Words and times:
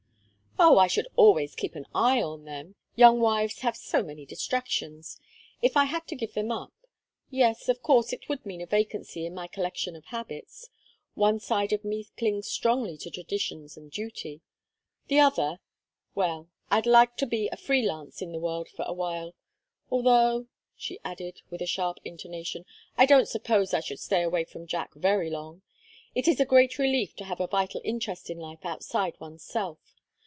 "Oh, 0.63 0.77
I 0.77 0.85
should 0.85 1.07
always 1.15 1.55
keep 1.55 1.73
an 1.73 1.87
eye 1.95 2.21
on 2.21 2.45
them; 2.45 2.75
young 2.95 3.19
wives 3.19 3.61
have 3.61 3.75
so 3.75 4.03
many 4.03 4.27
distractions. 4.27 5.19
If 5.59 5.75
I 5.75 5.85
had 5.85 6.05
to 6.07 6.15
give 6.15 6.33
them 6.35 6.51
up 6.51 6.71
yes, 7.31 7.67
of 7.67 7.81
course 7.81 8.13
it 8.13 8.29
would 8.29 8.45
mean 8.45 8.61
a 8.61 8.67
vacancy 8.67 9.25
in 9.25 9.33
my 9.33 9.47
collection 9.47 9.95
of 9.95 10.05
habits; 10.05 10.69
one 11.15 11.39
side 11.39 11.73
of 11.73 11.83
me 11.83 12.05
clings 12.15 12.47
strongly 12.47 12.95
to 12.97 13.09
traditions 13.09 13.75
and 13.75 13.89
duty. 13.89 14.41
The 15.07 15.19
other 15.19 15.59
well, 16.13 16.47
I'd 16.69 16.85
like 16.85 17.17
to 17.17 17.25
be 17.25 17.49
a 17.51 17.57
free 17.57 17.81
lance 17.83 18.21
in 18.21 18.31
the 18.31 18.39
world 18.39 18.69
for 18.69 18.85
a 18.87 18.93
while 18.93 19.33
although," 19.89 20.45
she 20.77 20.99
added, 21.03 21.41
with 21.49 21.63
a 21.63 21.65
sharp 21.65 21.97
intonation, 22.05 22.65
"I 22.99 23.07
don't 23.07 23.27
suppose 23.27 23.73
I 23.73 23.79
should 23.79 23.99
stay 23.99 24.21
away 24.21 24.43
from 24.43 24.67
Jack 24.67 24.93
very 24.93 25.31
long. 25.31 25.63
It 26.13 26.27
is 26.27 26.39
a 26.39 26.45
great 26.45 26.77
relief 26.77 27.15
to 27.15 27.23
have 27.23 27.39
a 27.41 27.47
vital 27.47 27.81
interest 27.83 28.29
in 28.29 28.37
life 28.37 28.63
outside 28.63 29.19
one's 29.19 29.43
self. 29.43 29.79